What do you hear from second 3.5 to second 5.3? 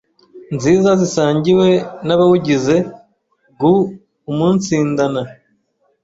guumunsindana,